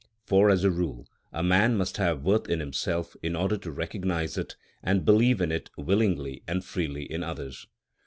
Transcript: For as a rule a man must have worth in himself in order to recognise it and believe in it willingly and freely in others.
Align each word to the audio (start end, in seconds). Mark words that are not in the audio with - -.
For 0.25 0.49
as 0.49 0.63
a 0.63 0.71
rule 0.71 1.05
a 1.31 1.43
man 1.43 1.77
must 1.77 1.97
have 1.97 2.23
worth 2.23 2.49
in 2.49 2.59
himself 2.59 3.15
in 3.21 3.35
order 3.35 3.55
to 3.57 3.71
recognise 3.71 4.35
it 4.35 4.55
and 4.81 5.05
believe 5.05 5.39
in 5.39 5.51
it 5.51 5.69
willingly 5.77 6.41
and 6.47 6.65
freely 6.65 7.03
in 7.03 7.21
others. 7.21 7.67